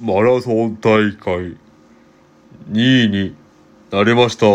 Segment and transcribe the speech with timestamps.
[0.00, 1.56] マラソン大会。
[2.70, 3.36] 2位に
[3.90, 4.46] なりました。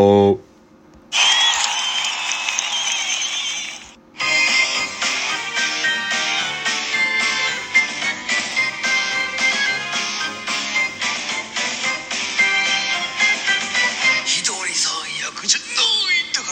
[14.26, 16.52] ひとりさん役じゃないんだか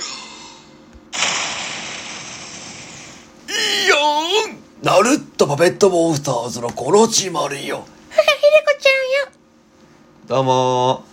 [3.49, 3.54] ら。
[3.54, 3.95] いいよ
[4.47, 4.55] ん。
[4.83, 7.86] ナルットパペットモンスターズのコロチマルよ
[10.27, 11.03] どうも、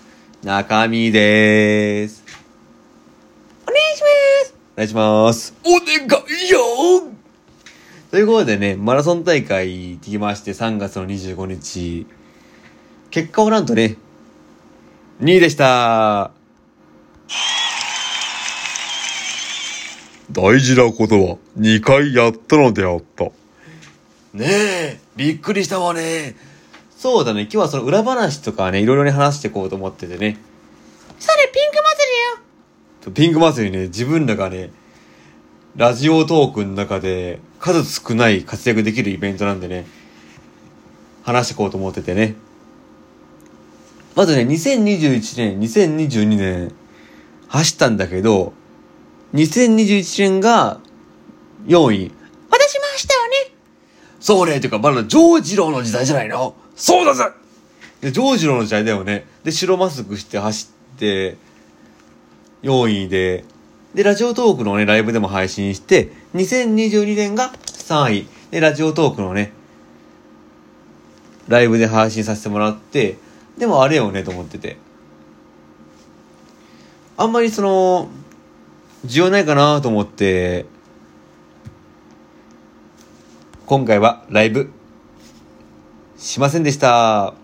[0.42, 2.24] 中身でーす。
[3.64, 4.06] お願いしま
[4.46, 4.54] す。
[4.72, 5.54] お願いします。
[5.66, 6.58] お願いよ
[8.10, 12.06] ということでね、マラソン大会行きまして、3月の25日。
[13.10, 13.98] 結果はなんとね、
[15.20, 16.30] 2位でした。
[20.30, 23.24] 大事なことは2回やったのであった。
[24.32, 26.34] ねえびっくりしたわね
[27.02, 30.38] そうだね、今日はその裏話とかね、いろいろね話していこうと思っててね。
[31.18, 31.76] それピンク
[33.10, 33.12] 祭りよ。
[33.12, 34.70] ピンク祭りね、自分らがね、
[35.74, 39.84] ラジオトークの中で数少ない活躍できるイベントなんでね、
[41.24, 42.36] 話していこうと思っててね。
[44.14, 46.72] まずね、2021年、2022年、
[47.48, 48.52] 走ったんだけど、
[49.34, 50.78] 2021年が
[51.66, 52.12] 4位。
[52.48, 53.56] 私も走ったよね。
[54.20, 57.24] そうねてかまだジョージローの時代じゃないのそうだぜ
[58.00, 59.26] で、ジョージロの時代だよね。
[59.44, 61.36] で、白マスクして走って、
[62.62, 63.44] 4位で、
[63.94, 68.26] で、ラジオトークのね、ライブでも配信して、2022年が3位。
[68.50, 69.52] で、ラジオトークのね、
[71.48, 73.18] ライブで配信させてもらって、
[73.58, 74.78] でもあれよね、と思ってて。
[77.16, 78.08] あんまりその、
[79.06, 80.66] 需要ないかなと思って、
[83.66, 84.70] 今回はライブ、
[86.22, 87.34] しませんでした。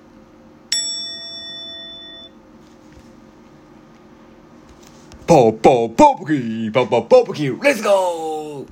[5.27, 8.65] ポーポーポーポキーポーポーポーポキーレッツゴ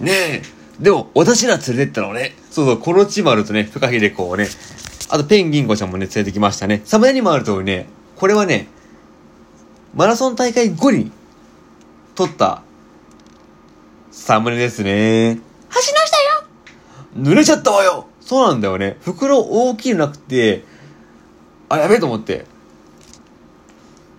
[0.00, 0.42] ーねえ
[0.78, 4.46] でも私ら連れてったのねそうそう、コロチマルとね、フカヒレコをね、
[5.10, 6.80] あとペンギンコちゃんもね、連れてきましたね。
[6.84, 8.68] サムネにもある通りね、これはね、
[9.92, 11.10] マラソン大会後に
[12.14, 12.62] 撮った
[14.12, 15.40] サムネですね。
[15.68, 16.44] 走りましたよ。
[17.18, 18.96] 濡れちゃったわよそうなんだよね。
[19.00, 20.62] 袋大きいのなくて、
[21.68, 22.46] あ、やべえと思って。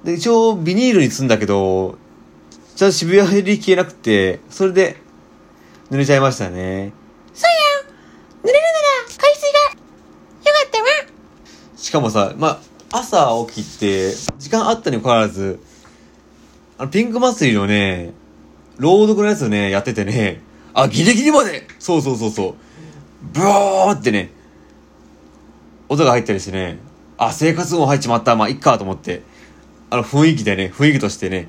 [0.03, 1.97] で、一応ビニールに積んだけど、
[2.75, 4.97] ちゃんと渋谷入り消えなくて、それで
[5.89, 6.91] 濡れちゃいましたね。
[7.33, 7.51] そう
[7.87, 7.89] や。
[8.43, 10.87] 濡れるなら海水がよかったわ。
[11.77, 12.59] しかもさ、ま
[12.91, 15.61] あ、朝起きて、時間あったにもかかわらず、
[16.77, 18.11] あの、ピンク祭りのね、
[18.77, 20.41] 朗読のやつね、やっててね、
[20.73, 22.55] あギリギリまでそうそうそうそう、
[23.21, 24.31] ブワーってね、
[25.89, 26.79] 音が入ったりしてね、
[27.17, 29.21] あ、生活音入っちまった、まあ、いっかと思って、
[29.89, 31.47] あの、雰囲気でね、雰囲気としてね、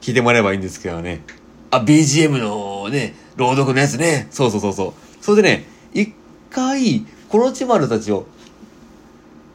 [0.00, 1.22] 聞いてもらえばいいんですけどね。
[1.70, 5.24] あ BGM のね朗読のやつねそうそうそうそう。
[5.24, 6.14] それでね、一
[6.50, 8.26] 回、コロチマルたちを、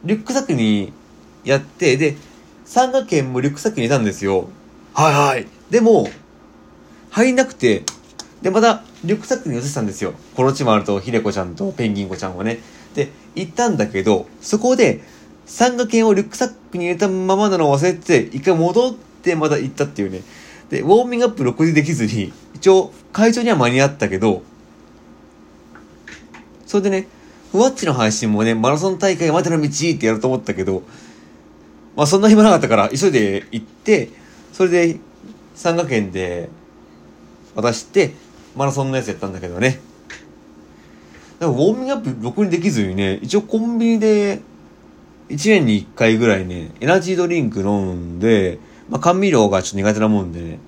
[0.04, 0.94] リュックサックに
[1.44, 2.16] やって、で、
[2.66, 4.50] 参加券もリュックサックに入れたんですよ。
[4.94, 6.10] はいはいでも、
[7.10, 7.84] 入んなくて、
[8.42, 10.14] で、また、リュックサックに寄せてたんですよ。
[10.36, 12.60] コロチマルとヒレコちゃんとペンギンコちゃんをね。
[12.94, 15.02] で、行ったんだけど、そこで、
[15.46, 20.22] 参加券をリュックサックに入れたままなのを忘れて、一回戻ってまた行ったっていうね。
[20.70, 24.44] で、ウォーミングアップ6時できずに、一応、会場には間に合ったけど、
[26.66, 27.08] それでね、
[27.52, 30.84] ふわっちの配信もね、マラソン大会までの道ってやると思ったけど、
[31.98, 34.10] まあそんな暇なかったから、急いで行って、
[34.54, 35.00] それで、
[35.54, 36.50] 参加券で
[37.56, 38.14] 渡して、
[38.56, 39.80] マラソンのやつやったんだけどね。
[41.40, 44.42] でもウォーミングアップろくにできずにね、一応コンビニで、
[45.30, 50.60] 1年に1回ぐらいね、エナジードリンク飲んで、まあ甘味料がちょっと苦手なもんでね。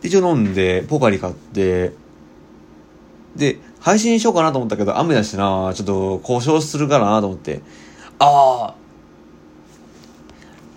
[0.00, 1.92] で、一応飲んで、ポカリ買って、
[3.36, 7.60] で、配信しようかなと思ったけど、雨だしなちょっと故障するかなと思って。
[8.18, 8.74] ああ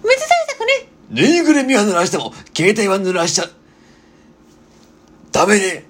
[0.01, 0.89] 水対策ね。
[1.09, 3.49] ぬいぐるみは濡らしても携帯は濡らしちゃ
[5.33, 5.85] ダメね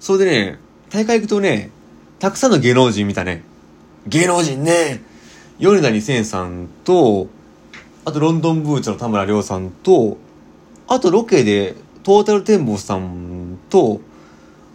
[0.00, 0.58] それでね、
[0.90, 1.70] 大会行くとね、
[2.18, 3.42] たくさんの芸能人見たね。
[4.06, 5.00] 芸能人ね
[5.58, 7.28] 米田二千さんと、
[8.04, 10.18] あとロンドンブーツの田村亮さんと、
[10.88, 14.00] あとロケでトータルテンボスさんと、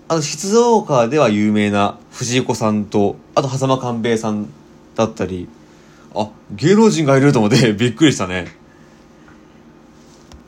[0.07, 4.47] あと静岡では有名な藤子さんと、あと狭間寛平さん
[4.95, 5.47] だったり、
[6.15, 8.47] あ、芸能人がいると思ってびっくりしたね。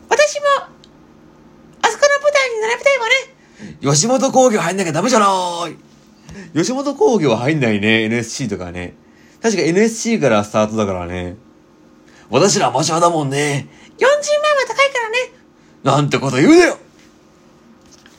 [0.10, 0.46] 私も、
[1.84, 3.12] あそこの舞台に並びたいわね。
[3.81, 5.25] 吉本興業入んなきゃダメじゃな
[5.68, 5.75] い
[6.54, 8.94] 吉本興業は入んないね、NSC とかね。
[9.42, 11.36] 確か NSC からスタートだからね。
[12.30, 13.68] 私らアマチュアだもんね。
[13.98, 14.18] 40万は
[14.68, 15.18] 高いからね。
[15.83, 16.78] なんてこと言うなよ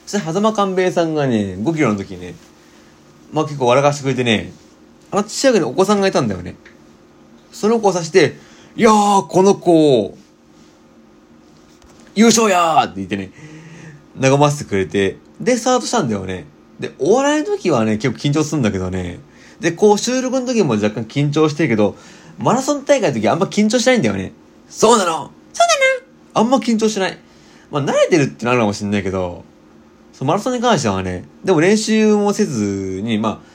[0.07, 2.35] そして、狭間寛平さんがね、5キロの時にね、
[3.33, 4.53] まあ結構笑かしてくれてね、
[5.13, 6.57] あの父親にお子さんがいたんだよね。
[7.53, 8.35] その子を指して、
[8.75, 10.17] いやー、この子、
[12.15, 13.31] 優勝やーって言ってね、
[14.21, 16.47] 和ませてくれて、で、スタートしたんだよね。
[16.79, 19.19] で、お笑いの時はね、結構緊張するんだけどね、
[19.61, 21.97] で、こう収録の時も若干緊張してるけど、
[22.39, 24.33] マラソン大会の時あんま緊張しないんだよね。
[24.69, 25.31] そうなのそうだ
[26.35, 26.41] な。
[26.41, 27.19] あんま緊張しない。
[27.71, 29.45] まあ、慣れてるってなるかもしれないけど、
[30.13, 33.53] そのマラソンに関してはね、でも練習もせずに、まあ、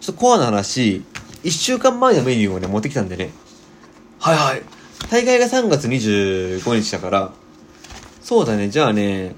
[0.00, 1.02] ちょっとコアな話、
[1.42, 3.30] 一週間前のメニューをね、持ってきたんでね、
[4.18, 4.62] はいはい。
[5.10, 7.32] 大会が3月25日だから、
[8.22, 9.34] そうだね、じゃあね、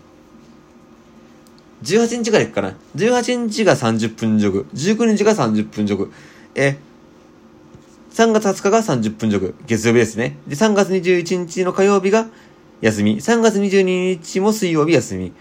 [1.83, 2.75] 18日から行くかな。
[2.97, 6.13] 18日が30分ジョグ、19日が30分ジョグ、
[6.55, 6.79] え、
[8.13, 10.39] 3月20日が30分ジョグ、月曜日ですね。
[10.47, 12.29] で、3月21日の火曜日が
[12.81, 15.33] 休み、3月22日も水曜日休み。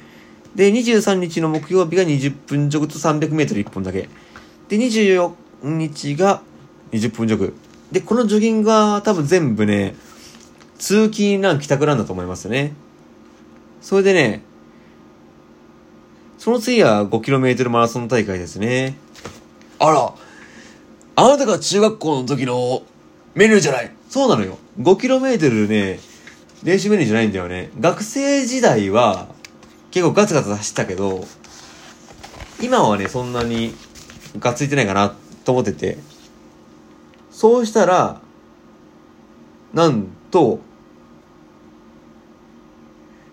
[0.56, 4.10] で、23日の木曜日が20分ジョグと300メートル1本だけ。
[4.68, 5.32] で、24
[5.64, 6.42] 日が
[6.92, 7.56] 20分ジョグ。
[7.92, 9.96] で、このジョギングは多分全部ね、
[10.78, 12.74] 通勤ラン帰宅ランだと思いますね。
[13.82, 14.42] それでね、
[16.46, 18.96] その次は 5km マラソン大会ですね。
[19.80, 20.14] あら、
[21.16, 22.84] あなたが中学校の時の
[23.34, 23.92] メニューじゃない。
[24.10, 24.60] そうなのよ。
[24.80, 26.00] 5km ね、
[26.62, 27.72] 練習メニューじゃないんだよね。
[27.80, 29.28] 学生時代は
[29.90, 31.26] 結構ガツガツ走ったけど、
[32.62, 33.74] 今はね、そんなに
[34.38, 35.16] がっついてないかな
[35.46, 35.98] と思ってて。
[37.32, 38.22] そうしたら、
[39.74, 40.60] なんと、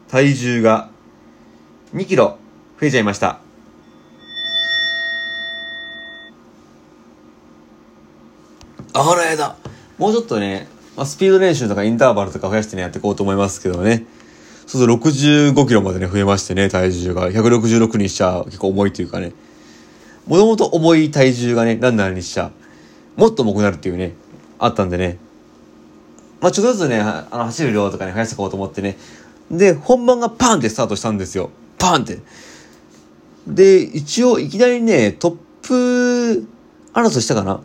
[0.09, 0.89] 体重が
[1.95, 2.39] 2キロ
[2.83, 3.39] 増えちゃいました。
[8.93, 9.57] あらやだ。
[9.99, 14.05] もうちょっとね、まあ、スピード練習とかインターバルとか増やしてね、やっていこうと思いますけどね。
[14.67, 17.31] そうすると65キロまでね、増えましてね、体重が。
[17.31, 19.33] 166にしちゃ結構重いというかね。
[20.27, 22.51] もともと重い体重がね、ランナーにしちゃ、
[23.15, 24.15] もっと重くなるっていうね、
[24.59, 25.19] あったんでね。
[26.41, 28.99] まあ、ちょっとずつね、あの、走る量とかね、増やしていこうと思ってね。
[29.53, 31.51] で、本番がパンってスタートしたんですよ。
[31.79, 32.19] パンって。
[33.47, 36.47] で、一応、いきなりね、トップ
[36.93, 37.61] 争いしたかな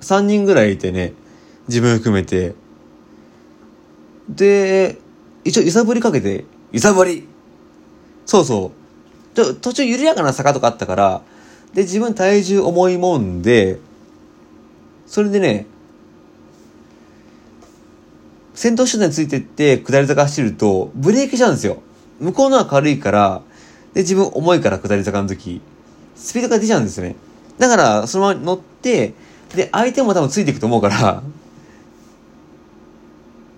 [0.00, 1.12] ?3 人ぐらいいてね、
[1.68, 2.54] 自分含めて。
[4.28, 4.98] で、
[5.44, 7.26] 一応揺さぶりかけて、揺さぶり。
[8.26, 9.36] そうそう。
[9.36, 11.22] ちょ途中緩やかな坂とかあったから、
[11.74, 13.78] で、自分体重重いもんで、
[15.06, 15.66] それでね、
[18.54, 21.82] 先頭集団についてって下り坂走ると、ブレーキしちゃうんですよ。
[22.18, 23.42] 向こうのは軽いから、
[23.94, 25.60] で、自分重いから下り坂の時、
[26.14, 27.16] スピードが出ちゃうんですよね。
[27.58, 29.14] だから、そのまま乗って、
[29.54, 31.22] で、相手も多分ついていくと思うから、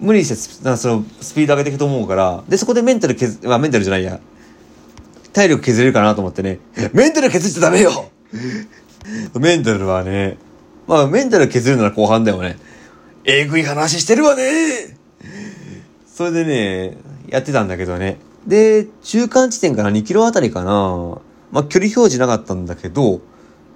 [0.01, 4.19] 無理してそのスピード上げていくと思うから、で、そこでメンタル削、まあメンタルじゃないや。
[5.33, 6.59] 体力削れるかなと思ってね。
[6.93, 8.11] メンタル削っちゃダメよ。
[9.39, 10.39] メンタルはね、
[10.89, 12.59] まあメンタル削るなら後半だよね。
[13.25, 14.97] えぐい話してるわね。
[16.13, 16.97] それでね、
[17.29, 18.19] やってたんだけどね。
[18.47, 21.19] で、中間地点から2キロあたりかな。
[21.51, 23.21] まあ距離表示なかったんだけど、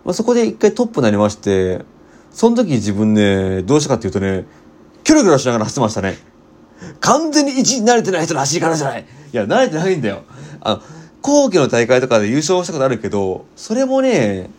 [0.05, 1.85] まあそこで一回トップになりまして、
[2.31, 4.45] その時自分ね、どうしたかっていうとね、
[5.05, 6.17] キョロキョロしながら走ってましたね。
[7.01, 9.03] 完全に1位に慣れてない人の走り方じゃない。
[9.03, 10.23] いや、慣れてないんだよ。
[10.61, 10.83] あの、
[11.23, 14.51] 後期の大会とかで優勝したことあるけど、それもね、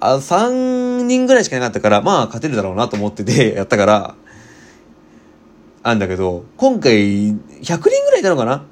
[0.00, 4.14] あ3人ぐらいしかいなかったから、まあ勝てるだろうなと思ってて やったから、
[5.82, 8.64] あんだけど、今回100人ぐらいいたのかな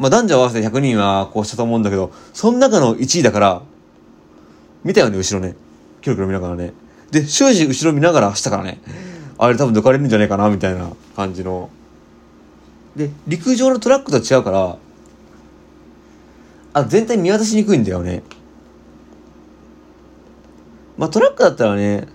[0.00, 3.62] まあ男女合わせて100人はこうしたと思うんだけど、その中の1位だから、
[4.82, 5.54] 見たよね、後ろね。
[6.00, 6.72] キョロキロ見ながらね。
[7.10, 8.80] で、終始後ろ見ながら走ったからね。
[9.36, 11.68] あれ多分抜かれるんじゃないかな、みたいな感じの。
[12.96, 14.78] で、陸上のトラックと違うから、
[16.72, 18.22] あ、全体見渡しにくいんだよね。
[20.96, 22.08] まあトラックだったらね、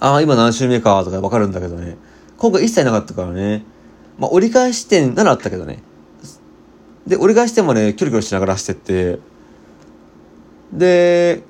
[0.00, 1.96] ああ、今何周目かとかわかるんだけどね。
[2.36, 3.64] 今回一切なかったからね。
[4.18, 5.82] まあ折り返し点ならあったけどね。
[7.06, 9.32] で、折り返し点までキョロキョロしながら走ってって、
[10.72, 11.42] で、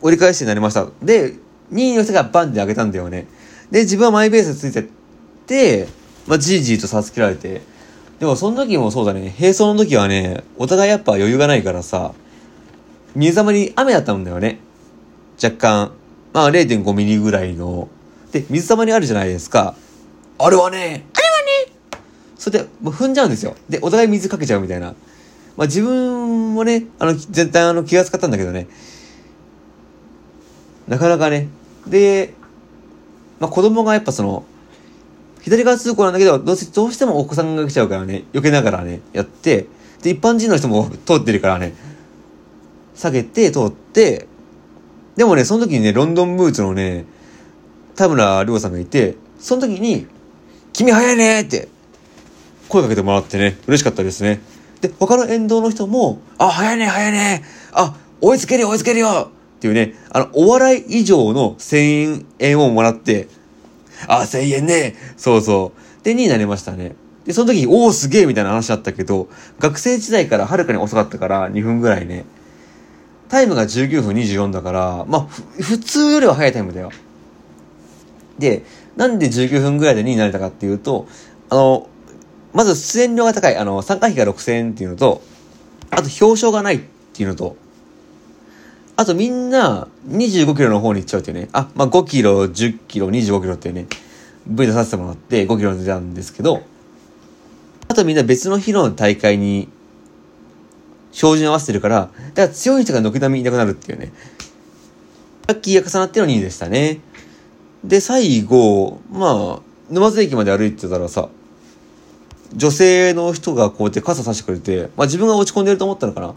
[0.00, 0.86] 折り返しになりました。
[1.02, 1.34] で、
[1.72, 3.26] 2位の人がバンで上げたんだよね。
[3.70, 4.82] で、自分はマイベースついてっ
[5.46, 5.88] て、
[6.26, 7.62] まあ、じいじいと差つけられて。
[8.20, 12.12] でも、その時もそうだね、並走の時はね、お互いやっぱ余裕がないからさ、
[13.14, 14.60] 水溜まり雨だったんだよね。
[15.42, 15.92] 若干。
[16.32, 17.88] まあ、0.5ミリぐらいの。
[18.32, 19.74] で、水溜まりあるじゃないですか。
[20.38, 21.06] あれはね、
[22.42, 23.54] それで、もう踏んじゃうんですよ。
[23.68, 24.96] で、お互い水かけちゃうみたいな。
[25.56, 28.66] まあ、自分もね、あの、絶対あの、気が使ったんだけどね。
[30.88, 31.46] なかなかね、
[31.86, 32.34] で、
[33.38, 34.44] まあ子供がやっぱその、
[35.42, 39.68] 左側通行なんだけど、どうせ、どうしてもお子さんが来ちゃうからね、避けながらね、やって、
[40.02, 41.74] で、一般人の人も通ってるからね、
[42.96, 44.26] 下げて、通って、
[45.14, 47.04] でもね、その時にね、ロンドンブーツのね、
[47.94, 50.08] 田村亮さんがいて、その時に、
[50.72, 51.68] 君早いねって、
[52.72, 54.40] 声かけてもらってね、嬉しかったですね。
[54.80, 63.28] で、他の沿道の人も、あ、早いね、早いね、あ、追いつけるよ、追いつけるよっていうね、あの、お笑い以上の1000円をもらって、
[64.08, 66.04] あ、1000円ね、そうそう。
[66.04, 66.96] で、2になりましたね。
[67.26, 69.28] で、その時に、おお、すげえみたいな話あったけど、
[69.60, 72.24] 学生時代からはるかに遅かったから、2分ぐらいね。
[73.28, 76.90] タイムが19分24だから、まあ、普通よりは早いタイムだよ。
[78.38, 78.64] で、
[78.96, 81.06] なんで19分ぐらいで2位になれたかっていうと、
[81.48, 81.88] あの、
[82.52, 85.22] まず出演料が高い、あの、参加費が6000円っていうのと、
[85.90, 86.80] あと表彰がないっ
[87.12, 87.56] ていうのと、
[88.96, 91.48] あとみんな25キロの方に行っちゃうっていうね。
[91.52, 93.86] あ、まあ、5キロ、10キロ、25キロっていうね、
[94.46, 96.62] 部位出させてもらって5キロ出たんですけど、
[97.88, 99.68] あとみんな別の日の大会に
[101.10, 104.12] 照準合わせてるから、だから強い人が軒並みいなくなるっていうね。
[105.46, 107.00] ラッキーが重なっての2位でしたね。
[107.84, 111.28] で、最後、まあ、沼津駅まで歩いてたらさ、
[112.54, 116.34] 女性の人がこうやって傘さしてくれて、まあ自分が落ち込んでると思ったのかな？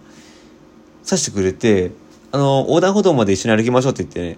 [1.04, 1.92] さしてくれて、
[2.32, 4.38] あの、横断歩道まで一緒に歩きましょうって言ってね。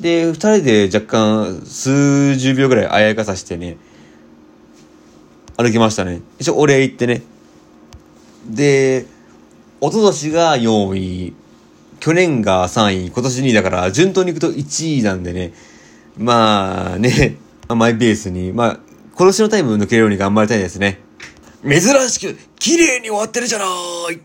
[0.00, 3.78] で、二人で若干数十秒ぐらいあやかさしてね、
[5.56, 6.22] 歩きましたね。
[6.38, 7.22] 一応お礼言ってね。
[8.48, 9.06] で、
[9.80, 11.34] 一昨年が4位、
[11.98, 15.52] 去年が3位、今年2位だから、順当に行くと1位なんでね。
[16.16, 17.36] まあね、
[17.68, 18.80] マイペースに、まあ、
[19.18, 21.00] 殺しのタイム抜けるように頑張りたいですね。
[21.62, 23.64] 珍しく、綺麗に終わってるじゃな
[24.12, 24.20] い